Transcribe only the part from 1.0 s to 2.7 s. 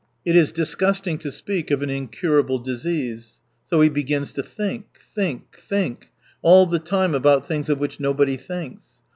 to speak of an incurable